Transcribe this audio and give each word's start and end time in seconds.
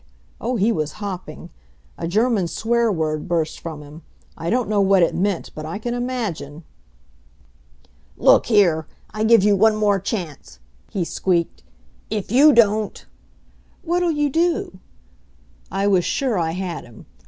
Oh, 0.41 0.55
he 0.55 0.71
was 0.71 0.93
hopping! 0.93 1.51
A 1.95 2.07
German 2.07 2.47
swear 2.47 2.91
word 2.91 3.27
burst 3.27 3.59
from 3.59 3.83
him. 3.83 4.01
I 4.35 4.49
don't 4.49 4.67
know 4.67 4.81
what 4.81 5.03
it 5.03 5.13
meant, 5.13 5.51
but 5.53 5.63
I 5.63 5.77
can 5.77 5.93
imagine. 5.93 6.63
"Look 8.17 8.47
here, 8.47 8.87
I 9.11 9.23
give 9.23 9.43
you 9.43 9.55
one 9.55 9.75
more 9.75 9.99
chance," 9.99 10.57
he 10.89 11.05
squeaked; 11.05 11.61
"if 12.09 12.31
you 12.31 12.51
don't" 12.51 13.05
"What'll 13.83 14.09
you 14.09 14.31
do?" 14.31 14.79
I 15.69 15.85
was 15.85 16.03
sure 16.03 16.35
I 16.35 16.53
had 16.53 16.83
him. 16.83 17.05